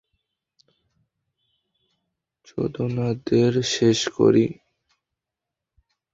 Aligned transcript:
চোদনাদের 2.47 3.53
শেষ 3.73 3.99
করি! 4.17 4.45